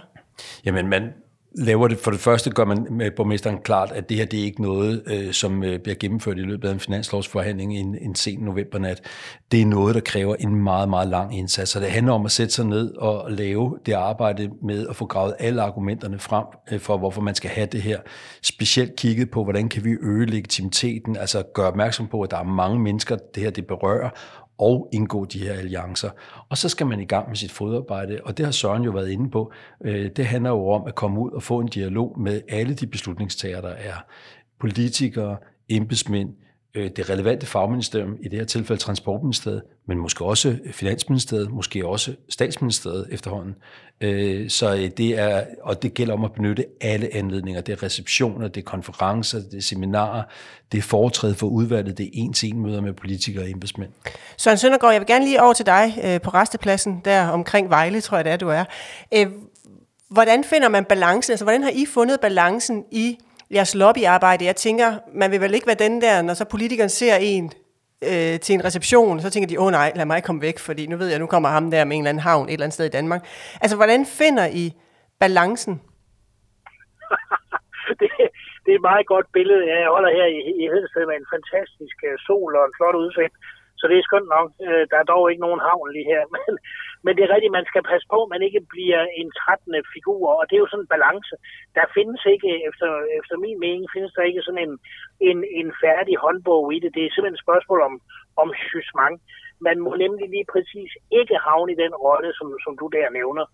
[0.65, 1.13] Jamen, man,
[1.57, 4.43] laver det, for det første gør man med borgmesteren klart, at det her det er
[4.43, 8.39] ikke noget, øh, som øh, bliver gennemført i løbet af en finanslovsforhandling en, en sen
[8.39, 9.01] novembernat.
[9.51, 11.71] Det er noget, der kræver en meget, meget lang indsats.
[11.71, 15.05] Så det handler om at sætte sig ned og lave det arbejde med at få
[15.05, 17.99] gravet alle argumenterne frem øh, for, hvorfor man skal have det her.
[18.41, 22.43] Specielt kigget på, hvordan kan vi øge legitimiteten, altså gøre opmærksom på, at der er
[22.43, 24.09] mange mennesker, det her det berører,
[24.57, 26.09] og indgå de her alliancer.
[26.49, 29.09] Og så skal man i gang med sit fodarbejde, og det har Søren jo været
[29.09, 29.51] inde på.
[29.83, 32.87] Øh, det handler jo om at komme ud og få en dialog med alle de
[32.87, 33.95] beslutningstagere, der er.
[34.59, 35.37] Politikere,
[35.69, 36.29] embedsmænd,
[36.75, 42.15] Øh, det relevante fagministerium, i det her tilfælde Transportministeriet, men måske også Finansministeriet, måske også
[42.29, 43.55] Statsministeriet efterhånden.
[44.01, 47.61] Øh, så øh, det er, og det gælder om at benytte alle anledninger.
[47.61, 50.23] Det er receptioner, det er konferencer, det er seminarer,
[50.71, 53.91] det er foretræde for udvalget, det er en-til-en møder med politikere og embedsmænd.
[54.37, 58.17] Søren Søndergaard, jeg vil gerne lige over til dig på restepladsen, der omkring Vejle, tror
[58.17, 58.63] jeg det er, du er.
[60.09, 61.31] Hvordan finder man balancen?
[61.31, 63.17] Altså, hvordan har I fundet balancen i
[63.55, 64.45] jeres lobbyarbejde.
[64.45, 67.45] Jeg tænker, man vil vel ikke være den der, når så politikeren ser en
[68.09, 70.83] øh, til en reception, så tænker de, åh oh, nej, lad mig komme væk, fordi
[70.87, 72.77] nu ved jeg, nu kommer ham der med en eller anden havn et eller andet
[72.77, 73.21] sted i Danmark.
[73.61, 74.65] Altså, hvordan finder I
[75.23, 75.73] balancen?
[77.99, 78.09] det,
[78.63, 79.61] det er et meget godt billede.
[79.71, 83.35] Jeg holder her i, i Hedensted med en fantastisk øh, sol og en flot udsigt.
[83.79, 84.49] Så det er skønt nok.
[84.67, 86.23] Øh, der er dog ikke nogen havn lige her.
[86.35, 86.51] Men,
[87.05, 90.25] men det er rigtigt, man skal passe på, at man ikke bliver en trættende figur,
[90.39, 91.33] og det er jo sådan en balance.
[91.77, 92.89] Der findes ikke, efter,
[93.19, 94.73] efter min mening, findes der ikke sådan en,
[95.29, 96.91] en, en færdig håndbog i det.
[96.95, 97.93] Det er simpelthen et spørgsmål om,
[98.41, 99.17] om jugement.
[99.67, 103.45] Man må nemlig lige præcis ikke havne i den rolle, som, som du der nævner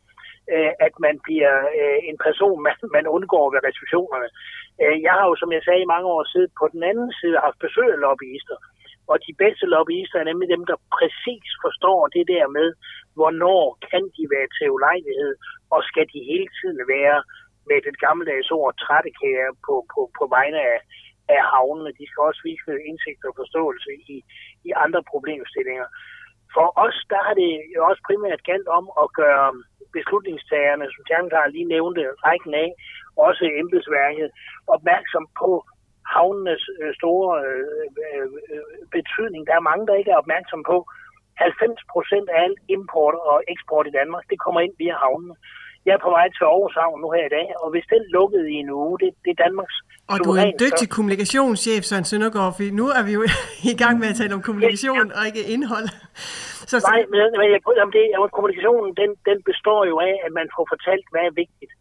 [0.54, 4.30] øh, at man bliver øh, en person, man, man undgår ved restriktionerne.
[4.84, 7.46] Øh, jeg har jo, som jeg sagde i mange år, siddet på den anden side
[7.46, 8.58] haft besøg af lobbyister,
[9.12, 12.70] og de bedste lobbyister er nemlig dem, der præcis forstår det der med,
[13.18, 15.34] hvornår kan de være til ulejlighed,
[15.74, 17.18] og skal de hele tiden være
[17.70, 20.80] med det gammeldags ord trættekære på, på, på vegne af,
[21.36, 21.98] af havnene.
[22.00, 24.16] De skal også vise indsigt og forståelse i,
[24.68, 25.88] i andre problemstillinger.
[26.56, 29.48] For os, der har det jo også primært galt om at gøre
[29.98, 32.70] beslutningstagerne, som Tjernklar lige nævnte rækken af,
[33.28, 34.30] også embedsværket,
[34.76, 35.50] opmærksom på
[36.16, 38.28] havnenes øh, store øh, øh,
[38.96, 39.42] betydning.
[39.50, 40.78] Der er mange, der ikke er opmærksom på.
[41.36, 45.36] 90 procent af alt import og eksport i Danmark, det kommer ind via havnene.
[45.86, 48.48] Jeg er på vej til Aarhus Havn nu her i dag, og hvis den lukkede
[48.56, 49.76] i en uge, det, det er Danmarks
[50.14, 50.96] Og du er en dygtig så...
[50.96, 53.22] kommunikationschef, Søren Søndergaard, for nu er vi jo
[53.74, 55.88] i gang med at tale om kommunikation ja, og ikke indhold.
[56.70, 60.32] Så, Nej, men, men jeg, jamen det, jamen, kommunikationen den, den består jo af, at
[60.40, 61.72] man får fortalt, hvad er vigtigt.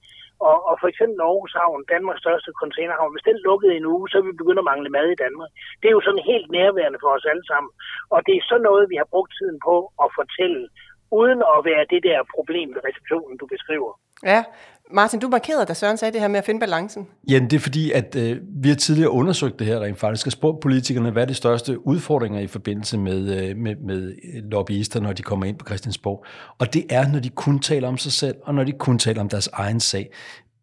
[0.48, 4.16] Og, og for eksempel Aarhus Havn, Danmarks største containerhavn, hvis den lukkede en uge, så
[4.20, 5.50] vil vi begynde at mangle mad i Danmark.
[5.80, 7.72] Det er jo sådan helt nærværende for os alle sammen.
[8.14, 9.74] Og det er sådan noget, vi har brugt tiden på
[10.04, 10.62] at fortælle,
[11.10, 13.92] uden at være det der problem ved receptionen, du beskriver.
[14.32, 14.44] Ja,
[14.92, 17.08] Martin, du markerede, da Søren sagde det her med at finde balancen.
[17.30, 20.32] Ja, det er fordi, at øh, vi har tidligere undersøgt det her rent faktisk, og
[20.32, 23.20] spurgt politikerne, hvad er de største udfordringer i forbindelse med,
[23.50, 24.14] øh, med, med
[24.50, 26.24] lobbyister, når de kommer ind på Christiansborg.
[26.58, 29.20] Og det er, når de kun taler om sig selv, og når de kun taler
[29.20, 30.10] om deres egen sag.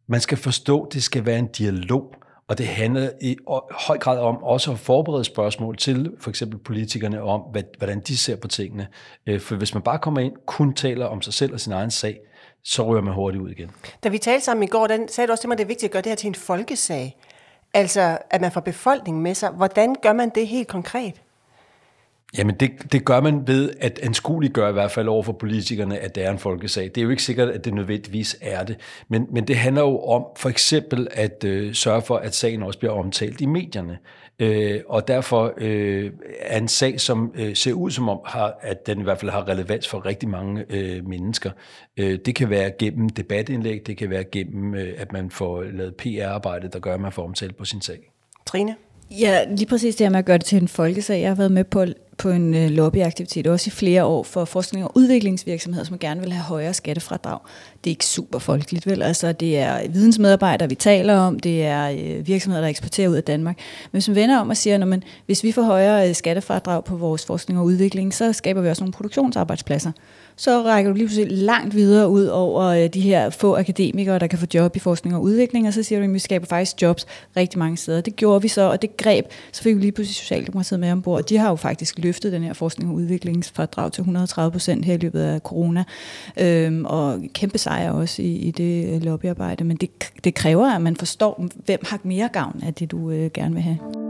[0.07, 2.15] Man skal forstå, at det skal være en dialog,
[2.47, 3.38] og det handler i
[3.71, 8.17] høj grad om også at forberede spørgsmål til for eksempel politikerne om, hvad, hvordan de
[8.17, 8.88] ser på tingene.
[9.27, 11.91] Øh, for hvis man bare kommer ind, kun taler om sig selv og sin egen
[11.91, 12.19] sag,
[12.63, 13.71] så ryger man hurtigt ud igen.
[14.03, 15.67] Da vi talte sammen i går, den sagde du også til mig, at det er
[15.67, 17.17] vigtigt at gøre det her til en folkesag.
[17.73, 19.49] Altså, at man får befolkningen med sig.
[19.49, 21.21] Hvordan gør man det helt konkret?
[22.37, 26.15] Jamen det, det gør man ved at anskueliggøre i hvert fald over for politikerne, at
[26.15, 26.83] det er en folkesag.
[26.83, 28.77] Det er jo ikke sikkert, at det nødvendigvis er det.
[29.09, 32.79] Men, men det handler jo om for eksempel at øh, sørge for, at sagen også
[32.79, 33.97] bliver omtalt i medierne.
[34.39, 38.87] Øh, og derfor øh, er en sag, som øh, ser ud som om, har, at
[38.87, 41.51] den i hvert fald har relevans for rigtig mange øh, mennesker.
[41.97, 45.95] Øh, det kan være gennem debatindlæg, det kan være gennem, øh, at man får lavet
[45.95, 48.11] PR-arbejde, der gør, at man får omtalt på sin sag.
[48.45, 48.75] Trine?
[49.12, 51.22] Ja, lige præcis det her med at gøre det til en folkesag.
[51.22, 51.86] Jeg har været med på,
[52.17, 56.32] på en øh, lobbyaktivitet, også i flere år, for forskning og udviklingsvirksomheder, som gerne vil
[56.32, 57.39] have højere skattefradrag.
[57.84, 59.02] Det er ikke super folkeligt, vel?
[59.02, 63.24] Altså, det er vidensmedarbejdere, vi taler om, det er øh, virksomheder, der eksporterer ud af
[63.24, 63.58] Danmark.
[63.58, 66.96] Men hvis man vender om og siger, at hvis vi får højere øh, skattefradrag på
[66.96, 69.91] vores forskning og udvikling, så skaber vi også nogle produktionsarbejdspladser
[70.38, 74.28] så rækker du lige pludselig langt videre ud over øh, de her få akademikere, der
[74.28, 76.82] kan få job i forskning og udvikling, og så siger du, at vi skaber faktisk
[76.82, 77.06] jobs
[77.38, 78.02] rigtig mange steder.
[78.02, 81.23] Det gjorde vi så, og det greb, så fik vi lige pludselig Socialdemokratiet med ombord.
[81.23, 84.97] De har jo faktisk løftet den her forskning og udviklingsfordrag til 130 procent her i
[84.97, 85.84] løbet af corona,
[86.38, 89.89] øhm, og kæmpe sejr også i, i det øh, lobbyarbejde, men det,
[90.23, 93.63] det kræver, at man forstår, hvem har mere gavn af det, du øh, gerne vil
[93.63, 94.07] have.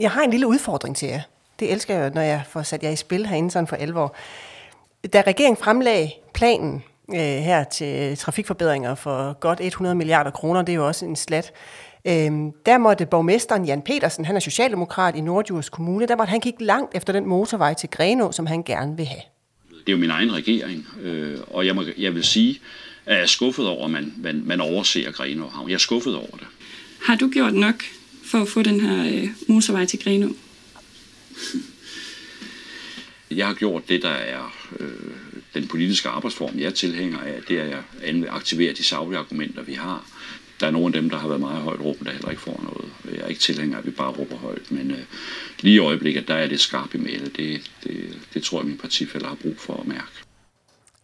[0.00, 1.20] Jeg har en lille udfordring til jer.
[1.60, 4.16] Det elsker jeg, når jeg får sat jer i spil herinde sådan for alvor.
[5.12, 10.76] Da regeringen fremlagde planen øh, her til trafikforbedringer for godt 100 milliarder kroner, det er
[10.76, 11.52] jo også en slat,
[12.04, 12.30] øh,
[12.66, 16.64] der måtte borgmesteren Jan Petersen, han er socialdemokrat i Nordjurs Kommune, der måtte han kigge
[16.64, 19.22] langt efter den motorvej til Grenå, som han gerne vil have.
[19.70, 22.60] Det er jo min egen regering, øh, og jeg, må, jeg vil sige,
[23.06, 25.68] at jeg er skuffet over, at man, man, man overser Grenå Havn.
[25.68, 26.46] Jeg er skuffet over det.
[27.06, 27.74] Har du gjort nok
[28.34, 30.28] for at få den her øh, motorvej til Grenå?
[33.30, 34.90] Jeg har gjort det, der er øh,
[35.54, 37.40] den politiske arbejdsform, jeg er tilhænger af.
[37.48, 40.06] Det er at aktivere de savlige argumenter, vi har.
[40.60, 42.60] Der er nogle af dem, der har været meget højt råbende, der heller ikke får
[42.62, 43.16] noget.
[43.16, 45.04] Jeg er ikke tilhænger af, at vi bare råber højt, men øh,
[45.60, 47.36] lige i øjeblikket, der er det skarpt i mailet.
[47.36, 50.12] Det, det, det tror jeg, min partifælder har brug for at mærke.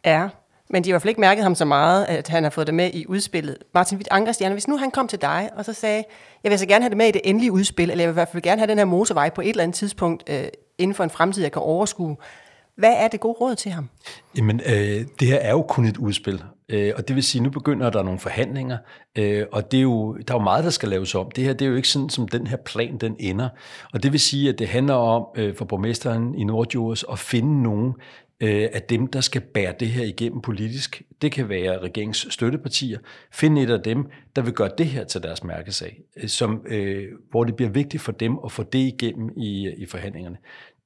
[0.05, 0.29] Ja,
[0.71, 2.67] men de har i hvert fald ikke mærket ham så meget, at han har fået
[2.67, 3.57] det med i udspillet.
[3.75, 6.05] Martin Witt Ankerstjerne, hvis nu han kom til dig og så sagde,
[6.45, 8.21] jeg vil så gerne have det med i det endelige udspil, eller jeg vil i
[8.21, 10.45] hvert fald gerne have den her motorvej på et eller andet tidspunkt øh,
[10.79, 12.17] inden for en fremtid, jeg kan overskue.
[12.77, 13.89] Hvad er det gode råd til ham?
[14.37, 17.43] Jamen, øh, det her er jo kun et udspil, øh, og det vil sige, at
[17.43, 18.79] nu begynder der nogle forhandlinger,
[19.19, 21.31] øh, og det er jo, der er jo meget, der skal laves om.
[21.31, 23.49] Det her det er jo ikke sådan, som den her plan den ender.
[23.93, 27.63] Og det vil sige, at det handler om øh, for borgmesteren i Nordjords at finde
[27.63, 27.95] nogen,
[28.41, 31.03] øh, af dem, der skal bære det her igennem politisk.
[31.23, 32.99] Det kan være regerings støttepartier.
[33.33, 37.09] Find et af dem, der vil gøre det her til deres mærkesag, øh, som, øh,
[37.31, 40.37] hvor det bliver vigtigt for dem at få det igennem i, i forhandlingerne.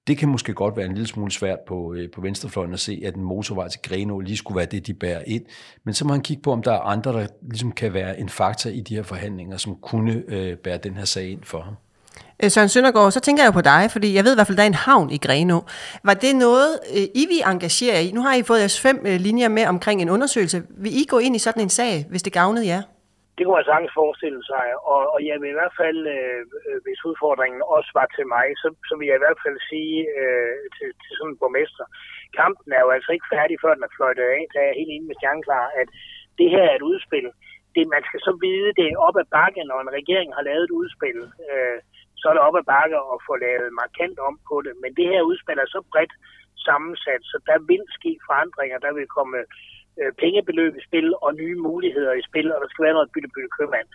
[0.07, 3.03] Det kan måske godt være en lille smule svært på, øh, på venstrefløjen at se,
[3.05, 5.45] at en motorvej til Grenå lige skulle være det, de bærer ind.
[5.85, 8.29] Men så må han kigge på, om der er andre, der ligesom kan være en
[8.29, 11.75] faktor i de her forhandlinger, som kunne øh, bære den her sag ind for ham.
[12.43, 14.67] Øh, Søren Søndergaard, så tænker jeg på dig, fordi jeg ved i hvert fald, der
[14.67, 15.59] er en havn i Grenå.
[16.09, 18.09] Var det noget, øh, I vil engagere i?
[18.17, 20.59] Nu har I fået jeres fem øh, linjer med omkring en undersøgelse.
[20.83, 22.83] Vil I gå ind i sådan en sag, hvis det gavnede jer?
[23.37, 26.41] Det kunne man sagtens forestille sig, og, og jeg vil i hvert fald, øh,
[26.85, 30.55] hvis udfordringen også var til mig, så, så vil jeg i hvert fald sige øh,
[30.77, 31.87] til, til sådan en borgmester,
[32.41, 34.43] kampen er jo altså ikke færdig, før den er fløjtet af.
[34.55, 35.89] Der er helt enig med stjerneklar, at
[36.39, 37.27] det her er et udspil.
[37.77, 40.65] Det, man skal så vide, det er op ad bakken, når en regering har lavet
[40.67, 41.19] et udspil.
[41.51, 41.79] Øh,
[42.25, 44.75] så er det op ad bakke at få lavet markant om på det.
[44.83, 46.15] Men det her udspil er så bredt
[46.67, 49.39] sammensat, så der vil ske forandringer, der vil komme
[50.01, 53.55] øh, pengebeløb i spil og nye muligheder i spil, og der skal være noget bytte-bytte
[53.57, 53.89] købmand.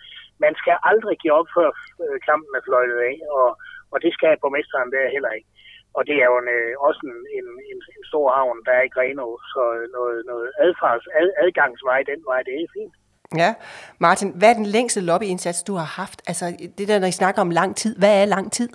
[0.44, 1.68] Man skal aldrig give op, før
[2.04, 3.48] øh, kampen er fløjtet af, og,
[3.92, 5.48] og det skal borgmesteren der heller ikke.
[5.96, 8.84] Og det er jo en, øh, også en, en, en, en stor havn, der er
[8.86, 9.62] i Grenå, så
[9.96, 12.94] noget, noget adfærds, ad, adgangsvej den vej, det er fint.
[13.36, 13.54] Ja,
[13.98, 16.22] Martin, hvad er den længste lobbyindsats, du har haft?
[16.26, 18.68] Altså det der, når I snakker om lang tid, hvad er lang tid?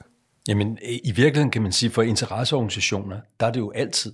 [0.47, 4.13] Jamen i virkeligheden kan man sige, for interesseorganisationer, der er det jo altid,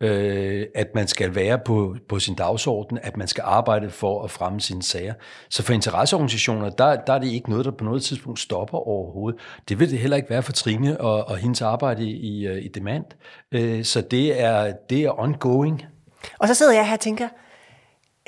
[0.00, 4.30] øh, at man skal være på, på sin dagsorden, at man skal arbejde for at
[4.30, 5.14] fremme sine sager.
[5.50, 9.40] Så for interesseorganisationer, der, der er det ikke noget, der på noget tidspunkt stopper overhovedet.
[9.68, 13.04] Det vil det heller ikke være for Trine og, og hendes arbejde i, i, Demand.
[13.52, 15.84] Øh, så det er, det er ongoing.
[16.38, 17.28] Og så sidder jeg her og tænker,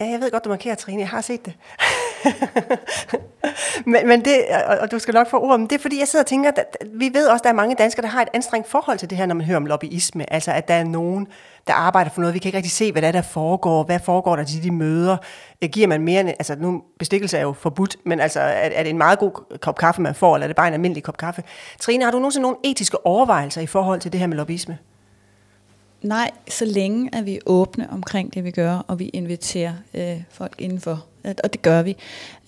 [0.01, 1.01] Ja, jeg ved godt, du markerer, Trine.
[1.01, 1.55] Jeg har set det.
[3.93, 4.45] men, men det,
[4.81, 6.77] og du skal nok få ord, men det er fordi, jeg sidder og tænker, at
[6.95, 9.19] vi ved også, at der er mange danskere, der har et anstrengt forhold til det
[9.19, 10.33] her, når man hører om lobbyisme.
[10.33, 11.27] Altså, at der er nogen,
[11.67, 12.35] der arbejder for noget.
[12.35, 13.83] Vi kan ikke rigtig se, hvad der, er, der foregår.
[13.83, 15.17] Hvad foregår der til de møder?
[15.63, 18.83] Øh, giver man mere end, altså nu, bestikkelse er jo forbudt, men altså, er, er
[18.83, 21.17] det en meget god kop kaffe, man får, eller er det bare en almindelig kop
[21.17, 21.43] kaffe?
[21.81, 24.79] Trine, har du nogensinde nogle etiske overvejelser i forhold til det her med lobbyisme?
[26.03, 30.55] Nej, så længe er vi åbne omkring det, vi gør, og vi inviterer øh, folk
[30.59, 31.05] indenfor.
[31.45, 31.97] Og det gør vi.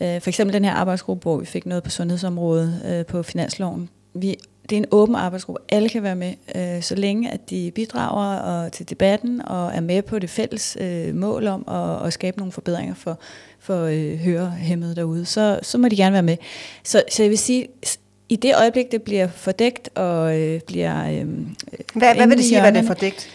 [0.01, 3.89] Øh, for eksempel den her arbejdsgruppe, hvor vi fik noget på sundhedsområdet øh, på finansloven.
[4.15, 5.63] Vi, det er en åben arbejdsgruppe.
[5.69, 9.81] Alle kan være med, øh, så længe at de bidrager og, til debatten og er
[9.81, 13.19] med på det fælles øh, mål om at, at skabe nogle forbedringer for,
[13.59, 15.25] for øh, hørehæmmede derude.
[15.25, 16.37] Så, så må de gerne være med.
[16.85, 17.69] Så, så jeg vil sige,
[18.29, 21.11] i det øjeblik, det bliver fordækt og øh, bliver...
[21.11, 21.27] Øh,
[21.95, 23.29] hvad, hvad vil det sige, hvad det er fordækt?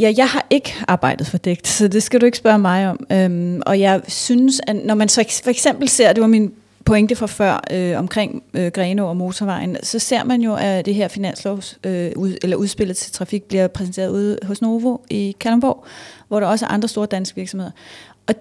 [0.00, 3.06] Ja, jeg har ikke arbejdet for dægt, så det skal du ikke spørge mig om.
[3.12, 6.52] Øhm, og jeg synes, at når man så for eksempel ser, det var min
[6.84, 10.94] pointe fra før øh, omkring øh, Greno og motorvejen, så ser man jo, at det
[10.94, 15.84] her finanslovs, øh, ud, eller udspillet til trafik bliver præsenteret ude hos Novo i Kalundborg,
[16.28, 17.72] hvor der også er andre store danske virksomheder.
[18.26, 18.34] Og,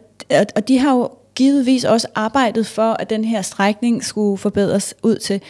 [0.55, 5.15] og de har jo givetvis også arbejdet for, at den her strækning skulle forbedres ud
[5.15, 5.41] til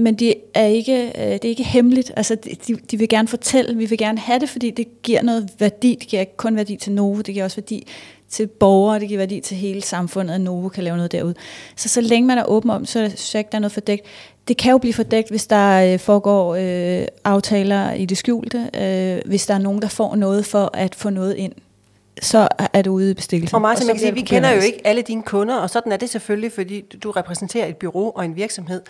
[0.00, 2.12] men det er ikke, øh, det er ikke hemmeligt.
[2.16, 5.48] Altså, de, de vil gerne fortælle, vi vil gerne have det, fordi det giver noget
[5.58, 5.96] værdi.
[6.00, 7.86] Det giver ikke kun værdi til Novo, det giver også værdi
[8.28, 11.34] til borgere, det giver værdi til hele samfundet, at Novo kan lave noget derude.
[11.76, 14.06] Så så længe man er åben om, så synes jeg ikke, der er noget fordækt.
[14.48, 19.28] Det kan jo blive fordækt, hvis der øh, foregår øh, aftaler i det skjulte, øh,
[19.28, 21.52] hvis der er nogen, der får noget for at få noget ind
[22.22, 23.54] så er du ude i bestikkelsen.
[23.54, 25.96] Og Martin, man kan sige, vi kender jo ikke alle dine kunder, og sådan er
[25.96, 28.82] det selvfølgelig, fordi du repræsenterer et bureau og en virksomhed.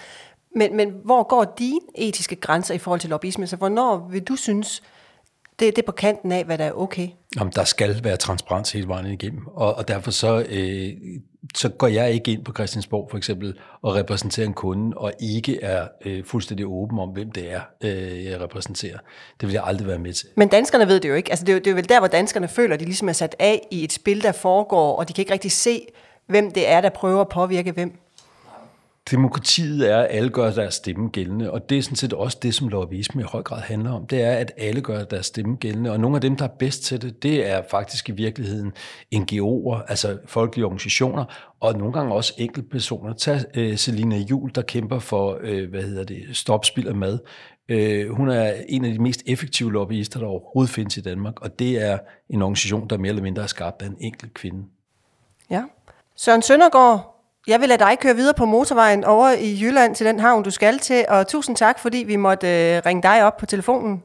[0.56, 3.46] Men, men hvor går dine etiske grænser i forhold til lobbyisme?
[3.46, 4.82] Så hvornår vil du synes,
[5.60, 7.08] det, det er på kanten af, hvad der er okay?
[7.36, 10.92] Jamen, der skal være transparens hele vejen igennem, og, og derfor så, øh,
[11.54, 15.62] så går jeg ikke ind på Christiansborg for eksempel og repræsenterer en kunde, og ikke
[15.62, 18.98] er øh, fuldstændig åben om, hvem det er, øh, jeg repræsenterer.
[19.40, 20.28] Det vil jeg aldrig være med til.
[20.36, 21.30] Men danskerne ved det jo ikke.
[21.30, 23.08] Altså, det, er jo, det er jo vel der, hvor danskerne føler, at de ligesom
[23.08, 25.86] er sat af i et spil, der foregår, og de kan ikke rigtig se,
[26.26, 27.98] hvem det er, der prøver at påvirke hvem.
[29.10, 32.54] Demokratiet er, at alle gør deres stemme gældende, og det er sådan set også det,
[32.54, 34.06] som lobbyisme i høj grad handler om.
[34.06, 36.82] Det er, at alle gør deres stemme gældende, og nogle af dem, der er bedst
[36.82, 38.72] til det, det er faktisk i virkeligheden
[39.14, 41.24] NGO'er, altså folkelige organisationer,
[41.60, 43.12] og nogle gange også enkeltpersoner.
[43.12, 47.18] Tag uh, Selina Jul, der kæmper for, uh, hvad hedder det, stopspil af mad.
[47.72, 51.58] Uh, hun er en af de mest effektive lobbyister, der overhovedet findes i Danmark, og
[51.58, 54.64] det er en organisation, der mere eller mindre er skabt af en enkelt kvinde.
[55.50, 55.64] Ja.
[56.16, 57.19] Søren Søndergaard,
[57.50, 60.50] jeg vil lade dig køre videre på motorvejen over i Jylland til den havn, du
[60.50, 64.02] skal til, og tusind tak, fordi vi måtte øh, ringe dig op på telefonen.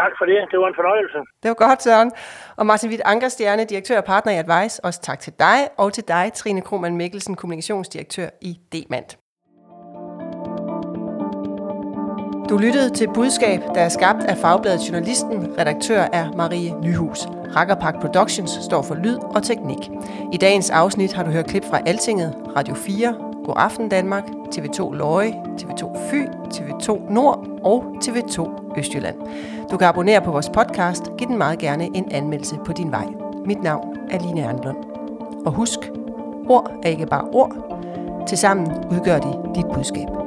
[0.00, 0.38] Tak for det.
[0.50, 1.18] Det var en fornøjelse.
[1.42, 2.12] Det var godt, Søren.
[2.56, 6.04] Og Martin Witt Ankerstjerne, direktør og partner i Advice, også tak til dig, og til
[6.08, 9.23] dig, Trine Krohmann Mikkelsen, kommunikationsdirektør i Demand.
[12.48, 15.48] Du lyttede til Budskab, der er skabt af Fagbladet Journalisten.
[15.58, 17.26] Redaktør er Marie Nyhus.
[17.56, 19.90] Rakkerpak Productions står for lyd og teknik.
[20.32, 24.94] I dagens afsnit har du hørt klip fra Altinget, Radio 4, God Aften Danmark, TV2
[24.94, 29.16] Løje, TV2 Fy, TV2 Nord og TV2 Østjylland.
[29.70, 31.10] Du kan abonnere på vores podcast.
[31.18, 33.06] Giv den meget gerne en anmeldelse på din vej.
[33.46, 34.76] Mit navn er Line Erndlund.
[35.46, 35.78] Og husk,
[36.48, 37.80] ord er ikke bare ord.
[38.28, 40.23] Tilsammen udgør de dit budskab.